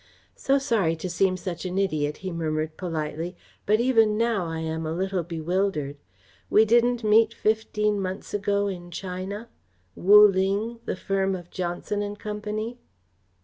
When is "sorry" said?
0.57-0.95